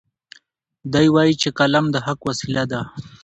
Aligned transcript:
دی 0.93 1.07
وایي 1.15 1.33
چې 1.41 1.49
قلم 1.59 1.85
د 1.91 1.97
حق 2.05 2.19
وسیله 2.29 2.63
ده. 2.71 2.81